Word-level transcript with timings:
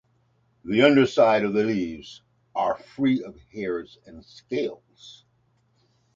The 0.65 0.81
underside 0.81 1.43
of 1.43 1.53
the 1.53 1.63
leaves 1.63 2.23
are 2.55 2.75
free 2.79 3.21
of 3.23 3.37
hairs 3.53 3.99
and 4.07 4.25
scales. 4.25 5.25